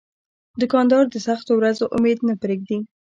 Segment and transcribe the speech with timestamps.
[0.61, 2.79] دوکاندار د سختو ورځو امید نه پرېږدي.